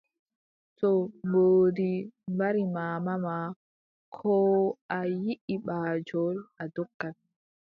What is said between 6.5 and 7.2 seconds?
a doggan.